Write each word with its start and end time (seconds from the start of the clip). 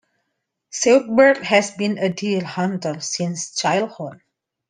Seubert 0.71 1.43
has 1.43 1.69
been 1.69 1.99
a 1.99 2.09
deer 2.11 2.43
hunter 2.43 2.99
since 3.01 3.53
childhood. 3.55 4.19